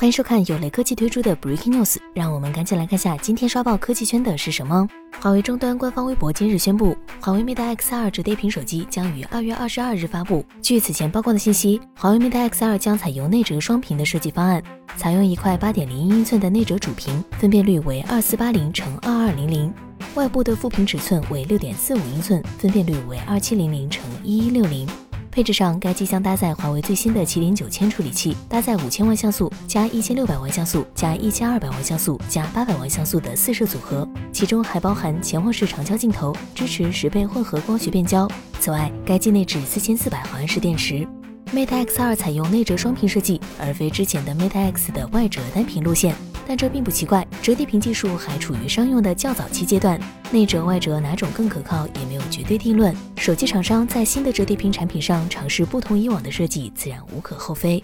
[0.00, 4.88] 欢迎收看有雷科技推出的 Breaking News，让我们赶紧来看下今天刷爆科技圈的是什么。
[5.20, 10.42] 华为终端官方微博今日宣布，华为 Mate X2 折叠屏手机将于二月二十二日发布。
[10.62, 14.62] 据此前曝光的信息，华为 Mate X2 将采用内折双屏的设计方案，
[14.96, 19.70] 采用一块八点零一英寸的内折主屏，分辨率为二四八零乘二二零零，
[20.14, 24.88] 外部的副屏尺寸为六点四五英寸，分辨率为二七零零乘一一六零。
[25.40, 38.28] 配置上，该机将搭载华为最新的麒麟九千处理器，搭载五千万像素加一千六百万像素加一千二百万像素加八百万像素的四摄组合，其中还包含潜望式长焦镜头，支持十倍混合光学变焦。
[38.60, 41.08] 此外，该机内置四千四百毫安时电池。
[41.54, 46.14] Mate X2 采用内折双屏设计，而非之前的 Mate X 的外折单屏路线。
[46.50, 50.00] 但这并不奇怪，折叠屏技术还处于商用的较早期阶段，
[50.32, 52.92] 内折外折哪种更可靠也没有绝对定论。
[53.18, 57.80] 手机厂商在新的折叠屏产品上尝试不同以往的设计，自然无可厚非。